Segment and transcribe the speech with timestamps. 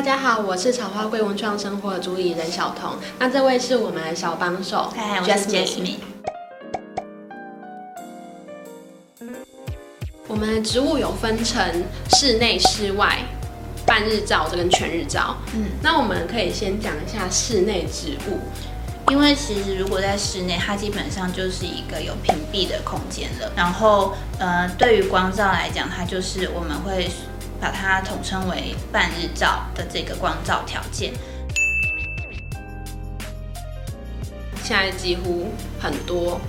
[0.00, 2.96] 大家好，我是草花贵文创生活的主理人小彤。
[3.18, 5.96] 那这位是我们的小帮手，嗨，我是 Jasmine。
[10.26, 13.18] 我们的植物有分成室内、室外、
[13.84, 15.36] 半日照这跟全日照。
[15.52, 18.38] 嗯，那我们可以先讲一下室内植物，
[19.10, 23.52] 因为其实如果在室内，它基本上就是一个有屏蔽的空间了。
[23.54, 27.10] 然后，呃，对于光照来讲，它就是我们会。
[27.60, 31.12] 把它统称为半日照的这个光照条件。
[34.62, 36.40] 现在几乎很多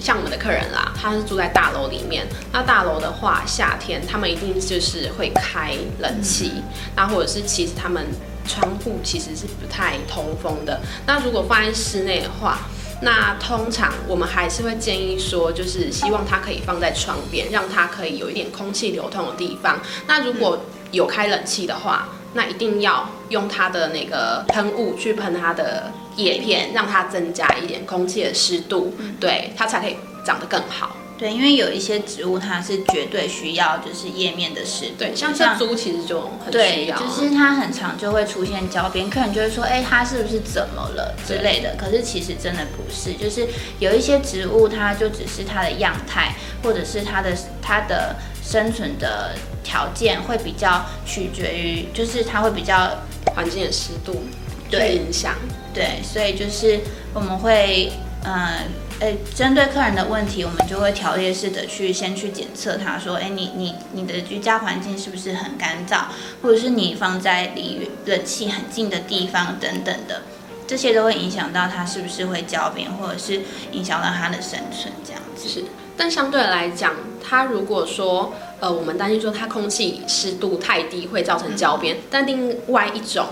[0.00, 2.26] 像我们的客人啦，他是住在大楼里面。
[2.52, 6.62] 那大楼的话，夏天他们一定就是会开冷气，嗯、
[6.96, 8.06] 那或者是其实他们
[8.46, 10.80] 窗户其实是不太通风的。
[11.06, 12.60] 那如果放在室内的话，
[13.00, 19.80] 那通常我们还是会建议说，就是希望它可以放在窗边，让它可以有一点空气流通的地方。
[20.06, 20.58] 那如果
[20.90, 30.96] 有开冷气的话，那一定要用它的那个喷雾去喷它的叶片，让它增加一点空气的湿度，对，它才可以长得更好。
[31.18, 41.74] 对，因为有一些植物它是绝对需要就是叶面的湿度，对，像像竹其实就很需要，对，就是它很常就会出现焦边，客人就会说，哎，它是不是怎么了之类的？
[41.76, 43.48] 可是其实真的不是，就是
[43.80, 52.96] 有一些植物它就只是它的样态，或者是它的它的生存的条件会比较取决于，就是它会比较
[53.34, 54.22] 环境的湿度
[54.70, 55.34] 对影响，
[55.74, 56.78] 对，所以就是
[57.12, 57.90] 我们会
[58.24, 58.88] 嗯。
[59.00, 66.06] 诶，针对客人的问题，我们就会条列式的去先去检测他，说，诶，你你你的居家环境是不是很干燥，
[66.42, 70.22] 或者是你放在离冷气很近的地方等等的，
[70.66, 75.48] 这些都会影响到它是不是会焦边，或者是影响到它的生存这样子。
[75.48, 75.62] 是，
[75.96, 83.26] 但相对来讲，它如果说，呃，我们担心说它空气湿度太低会造成焦边，但另外一种。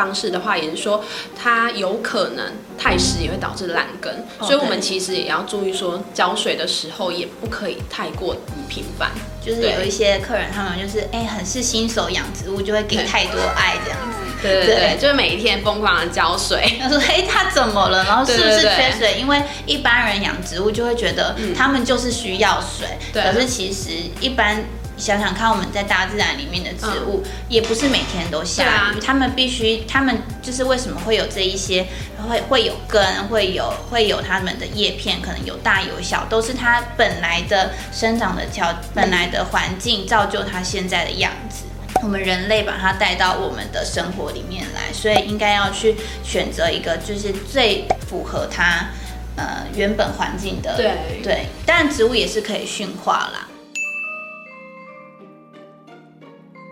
[0.00, 1.04] 方式的话，也是说
[1.36, 2.46] 它有可能
[2.78, 8.34] 太湿也会导致烂根，嗯、所以我们其实也要注意说浇水的时候也不可以太过
[8.66, 9.10] 频繁。
[9.44, 14.16] 就是有一些客人他们就是哎、欸、很是新手养植物，就会给太多爱这样子。
[14.42, 16.78] 对对对，对就是每一天疯狂的浇水。
[16.80, 18.04] 他说哎、欸、他怎么了？
[18.04, 19.16] 然后是不是缺水？
[19.18, 23.90] 因为一般人养植物就会觉得他们就是需要水，嗯、可是其实
[24.20, 24.64] 一般。
[25.00, 31.86] 想想看，我们在大自然里面的植物，嗯、也不是每天都下雨，啊、他们必须，他们就是为什么会有这一些，
[32.28, 41.64] 会会有根，会有会有他们的叶片，可能有大有小，都是它本来的生长的条，本来的环境造就它现在的样子。
[42.02, 48.88] 我们人类把它带到我们的生活里面来，所以应该要去选择一个就是最符合它
[49.36, 50.76] 呃原本环境的。
[50.76, 53.48] 对对，当然植物也是可以驯化啦。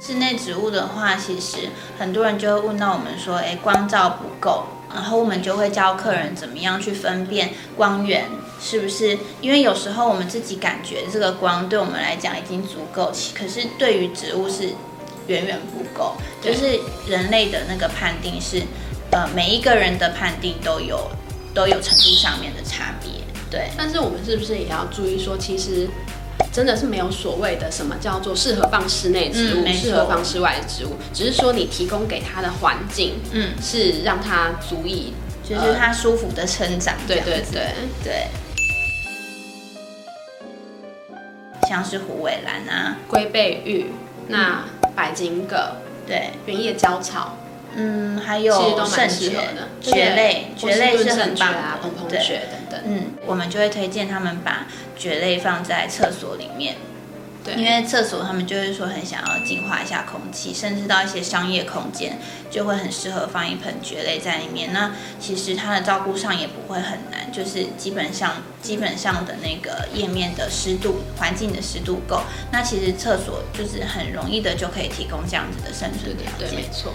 [0.00, 4.64] 室内植物的话，其实很多人就会问到我们说，哎，光照不够，
[4.94, 8.24] 然后我们就会教客人怎么样去分辨光源
[8.60, 14.68] 是不是，因为有时候我们自己感觉这个光对我们来讲已经足够，可是对于植物是
[15.26, 16.78] 远远不够，就是
[17.08, 18.62] 人类的那个判定是，
[19.10, 21.10] 呃，每一个人的判定都有
[21.52, 23.10] 都有程度上面的差别，
[23.50, 23.68] 对。
[23.76, 25.88] 但是我们是不是也要注意说，其实。
[26.52, 35.12] 真的是没有所谓的什么叫做适合放室内植物，适、嗯、合放室外的植物，只是说你提供给它的环境，嗯，是让它足以，
[35.44, 36.94] 就是它舒服的成长。
[37.06, 37.62] 对对对。
[38.02, 38.26] 对。
[41.68, 43.90] 像是虎尾兰啊、龟背玉、
[44.28, 44.64] 那
[44.96, 45.76] 白金葛，
[46.06, 47.36] 对，原叶椒草，
[47.74, 49.68] 嗯，还有其实都蛮适合的。
[49.82, 52.57] 蕨类，蕨类是很棒啊，蓬蓬蕨等等。
[52.88, 54.66] 嗯，我们就会推荐他们把
[54.96, 56.76] 蕨类放在厕所里面，
[57.44, 62.18] 对，因为厕所他们就是说很想要净化一下空气，甚至到一些商业空间
[62.50, 64.72] 就会很适合放一盆蕨类在里面。
[64.72, 76.48] 那其实它的照顾上也不会很难，就是基本上基本上的那个页面的湿度、环境的湿度够，那其实厕所就是很容易的就可以提供这样子的生存条件。
[76.48, 76.92] 对，没错。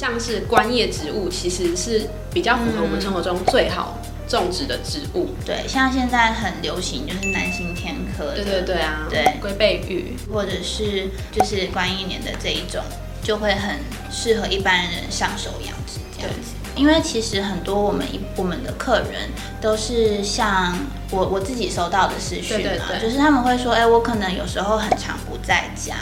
[0.00, 5.28] 像是观叶植物，其实是比较符合我们生活中最好种植的植物。
[5.38, 12.82] 嗯、对，像现在很流行就是南星天科的，对对对啊，对龟背芋，或者是就是观音莲的这一种，
[13.22, 13.76] 就会很
[14.10, 16.54] 适合一般人上手养殖这样子。
[16.74, 19.28] 因为其实很多我们一我们的客人
[19.60, 20.74] 都是像
[21.10, 25.94] 我我自己收到的私讯嘛，就是他们会说，哎，我可能有时候很常不在家。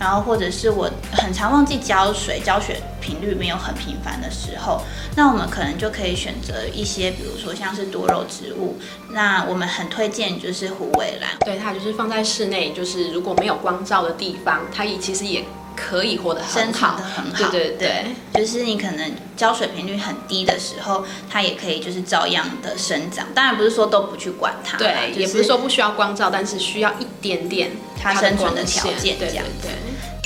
[0.00, 4.82] 然后或者是我很常忘记浇水，浇水频率没有很频繁的时候，
[5.16, 8.76] 那我们可能就可以选择一些，比如说像是多肉植物。
[9.12, 15.42] 那我们很推荐就是虎尾兰，对，它就是放在室内，就是如果没有光照的地方，它也其实也
[15.74, 17.50] 可以活得很好，生存得很好。
[17.50, 23.26] 对对对，对，就是你可能浇水频率很低的时候，它也可以就是照样的生长。
[23.34, 29.44] 当然不是说都不去管它，对，就是、也不是说不需要光照，但是需要一点点它生存的条件，这样。
[29.62, 30.17] 对，对，对。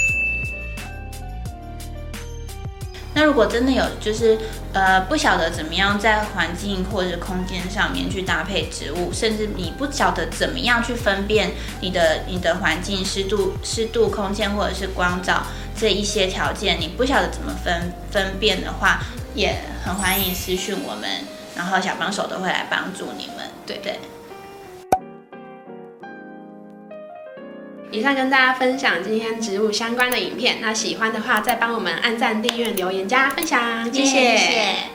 [3.14, 4.38] 那如果真的有就是
[4.72, 15.42] 呃不晓得怎么样在环境或者空间上面去搭配植物，甚至你不晓得怎么样去分辨你的你的环境湿度、湿度、空间或者是光照
[15.78, 19.02] 这一些条件，你不晓得怎么分分辨的话，
[19.34, 21.08] 也很欢迎私讯我们，
[21.54, 23.46] 然后小帮手都会来帮助你们。
[23.66, 23.98] 对对。
[27.92, 34.91] 以上跟大家分享今天植物相关的影片，那喜欢的话再帮我们按赞、订阅、留言、加分享，谢谢。